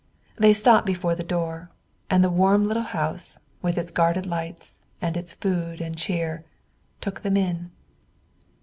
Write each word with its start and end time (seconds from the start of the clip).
They 0.35 0.55
stopped 0.55 0.87
before 0.87 1.13
the 1.13 1.23
door, 1.23 1.69
and 2.09 2.23
the 2.23 2.29
warm 2.31 2.67
little 2.67 2.81
house, 2.81 3.37
with 3.61 3.77
its 3.77 3.91
guarded 3.91 4.25
lights 4.25 4.79
and 4.99 5.15
its 5.15 5.33
food 5.35 5.79
and 5.79 5.95
cheer, 5.95 6.43
took 7.01 7.21
them 7.21 7.37
in. 7.37 7.69